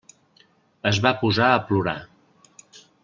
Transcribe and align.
Es 0.91 0.99
va 1.07 1.11
posar 1.19 1.51
a 1.51 1.59
plorar. 1.69 1.97